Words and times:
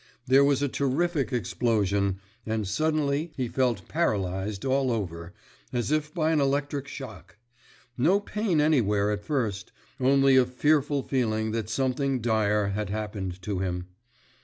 There 0.25 0.43
was 0.43 0.63
a 0.63 0.67
terrific 0.67 1.31
explosion, 1.31 2.19
and 2.43 2.67
suddenly 2.67 3.33
he 3.37 3.47
felt 3.47 3.87
paralyzed 3.87 4.65
all 4.65 4.91
over—as 4.91 5.91
if 5.91 6.11
by 6.11 6.31
an 6.31 6.41
electric 6.41 6.87
shock. 6.87 7.37
No 7.99 8.19
pain 8.19 8.59
anywhere 8.59 9.11
at 9.11 9.23
first; 9.23 9.71
only 9.99 10.37
a 10.37 10.45
fearful 10.47 11.03
feeling 11.03 11.51
that 11.51 11.69
something 11.69 12.19
dire 12.19 12.69
had 12.69 12.89
happened 12.89 13.39
to 13.43 13.59
him. 13.59 13.89